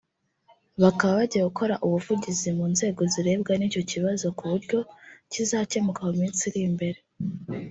[0.83, 4.79] Bakaba bagiye gukora ubuvugizi mu nzego zirebwa n’icyo kibazo ku buryo
[5.31, 6.99] kizakemuka mu minsi iri imbere